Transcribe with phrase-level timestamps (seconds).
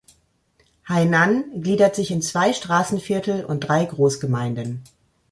[0.89, 4.81] Hainan gliedert sich in zwei Straßenviertel und drei Großgemeinden.